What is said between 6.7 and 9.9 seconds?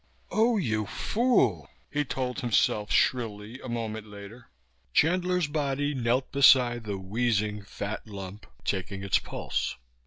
the wheezing fat lump, taking its pulse.